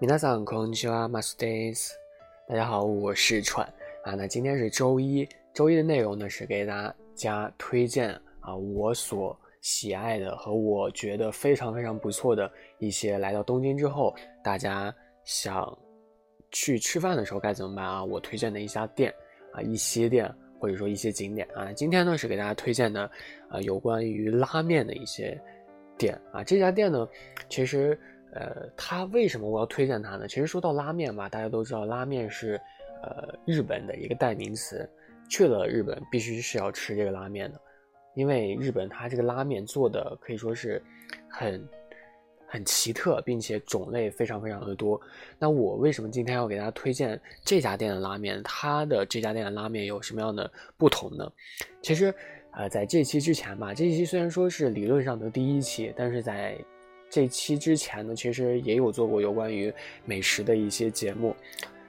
[0.00, 1.98] 皆さんこんにちは、マスです。
[2.46, 3.66] 大家好，我是川
[4.04, 4.14] 啊。
[4.14, 14.14] 那今天是周一，周一的内容呢是给大家推荐啊我所喜爱的和我觉得非常非常不错的一些来到东京之后，
[14.44, 14.94] 大家
[15.24, 15.76] 想
[16.50, 18.04] 去吃饭的时候该怎么办啊？
[18.04, 19.14] 我推荐的一家店
[19.52, 20.30] 啊，一些店
[20.60, 21.72] 或者说一些景点啊。
[21.72, 23.10] 今天呢是给大家推荐的
[23.48, 25.40] 啊有关于拉面的一些
[25.96, 26.44] 店啊。
[26.44, 27.08] 这家店呢，
[27.48, 27.98] 其实。
[28.33, 30.27] 呃，它为什么我要推荐它呢？
[30.27, 32.59] 其实说到拉面吧，大家都知道拉面是，
[33.03, 34.89] 呃，日本的一个代名词。
[35.29, 37.61] 去了日本，必须是要吃这个拉面的，
[38.15, 40.83] 因为日本它这个拉面做的可以说是
[41.29, 41.65] 很
[42.45, 44.99] 很奇特，并且种类非常非常的多。
[45.39, 48.43] 那我为什么今天要给大家推荐这家店的拉面？
[48.43, 51.31] 它的这家店的拉面有什么样的不同呢？
[51.81, 52.13] 其实，
[52.51, 56.57] 呃，在这期之前吧，这期虽然说是理论上的第一期，但是在
[57.11, 59.71] 这期之前呢，其实也有做过有关于
[60.05, 61.35] 美食的一些节目，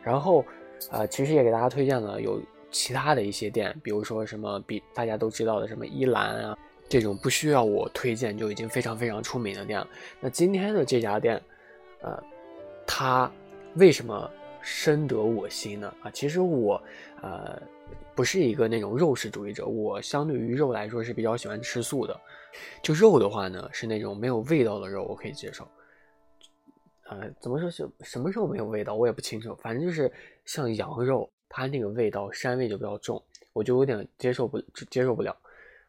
[0.00, 0.44] 然后，
[0.92, 6.56] 呃，其实也给大家推荐了有其他的一些店，比如说什么比大家都知道的什么依兰啊，
[6.88, 9.84] 这种不需要我推荐就已经非常非常出名的店。
[10.20, 11.42] 那今天的这家店，
[12.00, 12.22] 呃，
[12.86, 13.28] 它
[13.74, 14.30] 为什么
[14.70, 15.94] 深得我心呢？
[16.02, 16.82] 啊，其实我，
[17.22, 17.60] 呃。
[18.14, 22.20] 不是一个那种肉食主义者，我相对于肉来说是比较喜欢吃素的。
[22.82, 25.66] 就肉的话呢，是那种没有味道的肉，我可以接受。
[27.04, 29.54] 呃，怎么说是什么肉没有味道，我也不清楚。
[29.62, 30.10] 反正就是
[30.44, 33.22] 像羊肉，它那个味道膻味就比较重，
[33.52, 34.60] 我就有点接受不
[34.90, 35.34] 接受不了。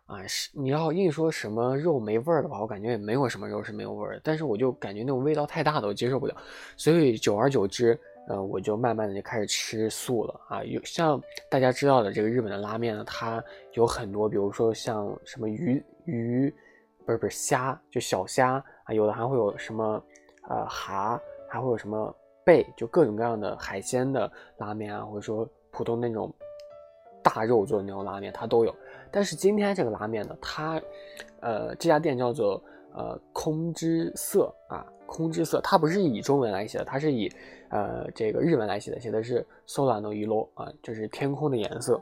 [0.06, 4.22] 啊，是你要硬说什么肉没味儿的话，我感觉也没有什么肉是没有味儿的。
[4.24, 6.38] 但是我就感觉那种味道太大的，我接受不了。
[6.78, 8.00] 所以久而久之。
[8.30, 10.64] 呃，我就慢慢的就开始吃素了啊。
[10.64, 16.54] 有像大家知道的这个日本的拉面呢，它有很多，比如说像什么鱼鱼，
[17.08, 20.04] 不是不是虾，就小虾啊，有的还会有什么
[20.48, 26.32] 呃蛤，还会有什么贝，就各种各样的海鲜的拉面啊，或者说普通那种
[27.24, 28.76] 大肉做的那种拉面，它都有。
[29.10, 30.80] 但是今天这个拉面呢，它
[31.40, 34.86] 呃这家店叫做呃空之色啊。
[35.10, 37.28] 空之色，它不是以中文来写的，它是以，
[37.70, 42.02] 呃，这个日文来写的，写的是 solano iro 啊，就是天空的颜色，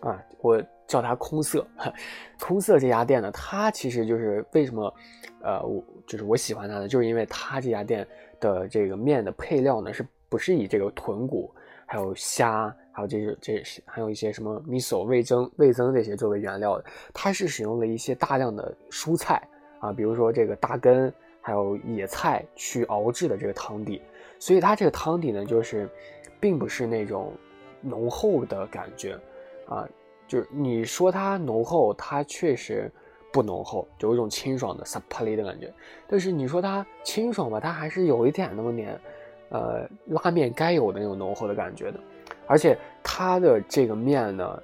[0.00, 1.66] 啊，我叫它空色。
[2.40, 4.94] 空色这家店呢，它其实就是为什么，
[5.42, 8.06] 呃，我就是我喜欢它呢，就是因为它这家店
[8.38, 11.52] 的这个面的配料呢，是不是以这个豚骨，
[11.84, 19.42] 还有虾，还有这是这是还有一些什么 miso 味增味增这些作为原料的，它是使用了一些大量的蔬菜
[19.80, 21.12] 啊，比如说这个大根。
[21.46, 24.00] 还有野菜去熬制的这个汤底，
[24.38, 25.86] 所以它这个汤底呢，就是，
[26.40, 27.34] 并不是那种
[27.82, 29.12] 浓厚的感觉，
[29.68, 29.86] 啊，
[30.26, 32.90] 就是你说它浓厚，它确实
[33.30, 35.70] 不浓厚，有一种清爽的萨帕里的感觉。
[36.08, 38.98] 但是你说它清爽吧，它还是有一点那么点，
[39.50, 42.00] 呃，拉面该有的那种浓厚的感觉的。
[42.46, 44.62] 而且它的这个面呢，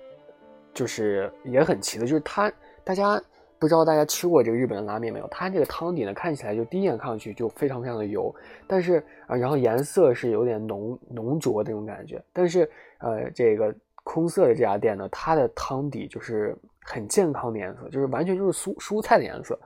[0.72, 2.50] 就是也很奇的，就是它
[2.82, 3.22] 大家。
[3.60, 5.28] 不知道大家吃过这个日本的拉面没有？
[5.28, 8.34] 它这个汤底呢，看起来就第一眼看上去就非常非常的油，
[8.66, 12.20] 但是啊，然后颜色是有点浓浓浊的那种感觉。
[12.32, 12.68] 但是
[13.00, 13.72] 呃，这个
[14.02, 19.56] 空色的这家店呢，它的汤底就是很健康的颜色，就是完全就是蔬蔬菜的颜色。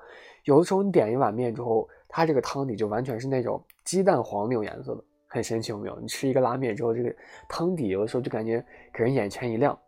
[0.43, 5.97] 有的时候你点一碗面之后，它这个汤底就完全是那种鸡蛋黄那种颜色的，很神奇有没有？
[6.01, 7.15] 你吃一个拉面之后，这个
[7.49, 8.63] 汤底有的时候就感觉
[8.93, 9.79] 给人眼前一亮。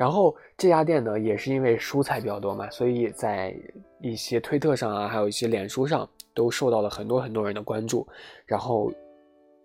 [0.00, 3.54] 然后这家店呢，也是因为蔬菜比较多嘛，所以在
[4.00, 8.08] 一些推特上啊，还有一些脸书上，都受到了很多很多人的关注。
[8.46, 8.90] 然后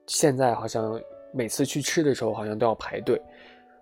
[0.07, 0.99] 现在好像
[1.31, 3.21] 每次去吃的时候，好像都要排队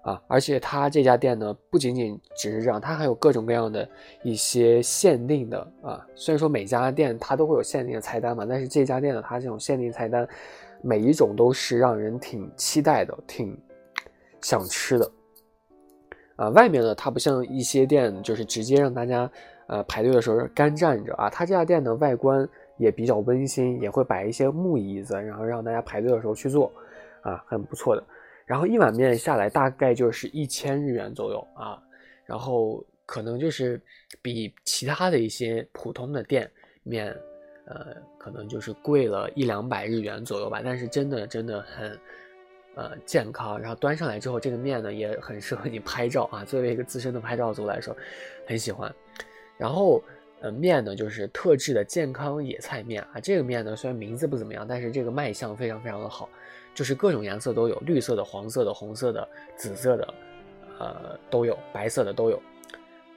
[0.04, 0.22] 啊。
[0.28, 3.90] 而且他这家店呢，不仅仅只是这样，他还有各种各样的
[4.22, 6.06] 一些限定的啊。
[6.14, 10.28] 虽然说每家店它都会有限定的菜单嘛，但是这家店呢，它这种限定菜单，
[10.84, 13.60] 每一种都是让人挺期待的，挺
[14.40, 15.12] 想吃的。
[16.36, 19.30] 啊，外面呢，它不像一些店，就是直接让大家，
[19.68, 21.30] 呃，排队的时候干站着啊。
[21.30, 22.48] 它这家店的外观
[22.78, 26.72] 也比较温馨，也会摆一些木椅子，然后让大家排队的时候去坐，
[27.22, 28.04] 啊，很不错的。
[28.46, 31.82] 然后一碗面下来大概就是一千日元左右啊，
[32.26, 33.80] 然后可能就是
[34.22, 36.50] 比其他的一些普通的店
[36.82, 37.16] 面，
[37.66, 40.62] 呃，可能就是贵了一两百日元左右吧。
[40.64, 41.98] 但是真的真的很。
[42.76, 46.44] 呃，健康，然后端上来之后，这个面呢也很适合你拍照啊。
[46.44, 47.96] 作为一个资深的拍照族来说，
[48.48, 48.92] 很喜欢。
[49.60, 50.02] 然后，
[50.42, 53.20] 呃，面呢就是特制的健康野菜面啊。
[53.22, 56.28] 这个面呢虽然名字不怎么样，但是这个卖相非常非常的好，
[56.74, 60.14] 就是各种颜色都有，绿色的、黄色的、红色的、紫色的，
[60.80, 62.42] 呃，都有，白色的都有。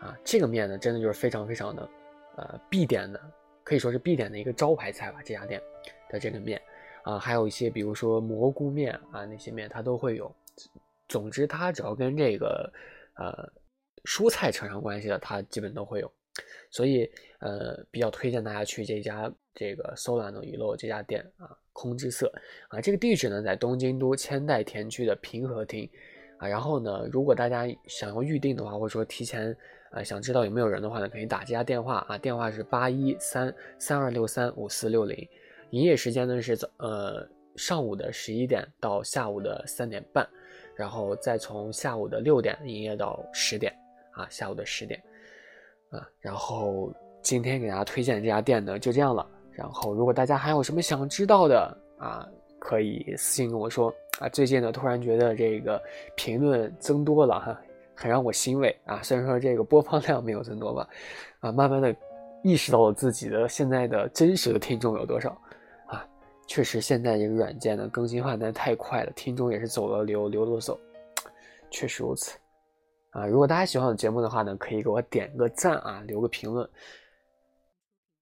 [0.00, 1.88] 啊，这个面呢真的就是非常非常的，
[2.36, 3.18] 呃，必点的，
[3.64, 5.20] 可以说是必点的一个招牌菜吧。
[5.24, 5.58] 这家店
[6.10, 6.60] 的这个面。
[7.06, 10.34] 啊，还有一些比如说蘑菇面啊那些面它都会有。
[11.08, 12.68] 总之，它只要跟这个
[13.14, 13.48] 呃
[14.04, 16.12] 蔬菜扯上关系的，它基本都会有。
[16.68, 17.08] 所以
[17.38, 22.26] 呃，比较推荐大家去这家这个 Solano 鱼肉这家店啊，空之色
[22.68, 25.88] 啊，这个地址呢在东京都千代田区的平和町
[26.38, 26.48] 啊。
[26.48, 29.56] 然后呢，如果大家想要预定的话，或者说提前
[29.92, 35.16] 呃想知道有没有人的话呢，可以打这家电话啊，电话是八一三三二六三五四六零，
[35.70, 37.26] 营业时间呢是早呃
[37.56, 40.26] 上午的十一点到下午的三点半，
[40.74, 43.72] 然后再从下午的六点营业到十点
[44.12, 45.02] 啊，下午的十点。
[45.90, 46.92] 啊，然后
[47.22, 49.24] 今天给大家推荐这家店呢，就这样了。
[49.52, 52.28] 然后如果大家还有什么想知道的啊，
[52.58, 54.28] 可以私信跟我说啊。
[54.28, 55.80] 最近呢，突然觉得这个
[56.16, 57.60] 评论增多了哈，
[57.94, 59.00] 很让我欣慰啊。
[59.00, 60.88] 虽然说这个播放量没有增多吧，
[61.38, 61.94] 啊，慢慢的
[62.42, 65.40] 意识到了自己的现在的真实的听众有多少。
[66.46, 70.78] 确实，现在这个软件呢更新换代太快了，听众也是走了流流了走，
[71.70, 72.38] 确实如此。
[73.10, 76.68] 啊，如果大家喜欢我的节目的话呢，可以给我点个赞啊，留个评论。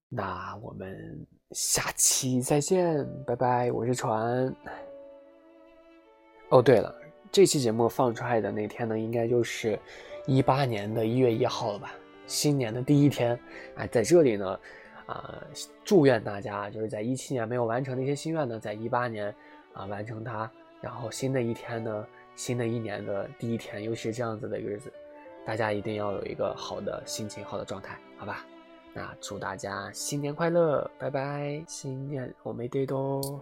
[0.09, 4.53] 那我们下期再见，拜拜，我是船。
[6.49, 6.95] 哦，对了，
[7.31, 9.77] 这期节目放出来的那天呢，应该就是
[10.25, 11.93] 一八年的一月一号了吧？
[12.25, 13.37] 新年的第一天，
[13.75, 14.59] 哎，在这里呢，
[15.05, 15.43] 啊，
[15.83, 19.33] 祝愿大家就是在一七年没有完成的一些心愿呢，在一八年
[19.73, 20.49] 啊完成它，
[20.81, 22.05] 然后新的一天呢。
[22.37, 24.91] 新的一年的第一天，尤其是这样子的日子，
[25.45, 28.45] 大家一定要有一个好的心情、好的状态，好吧？
[28.93, 31.63] 那祝大家新年快乐，拜拜！
[31.65, 33.41] 新年我没对多。